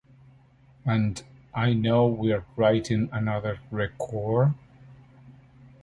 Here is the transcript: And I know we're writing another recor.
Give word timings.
And 0.83 1.21
I 1.53 1.73
know 1.75 2.07
we're 2.07 2.43
writing 2.55 3.07
another 3.11 3.59
recor. 3.71 4.55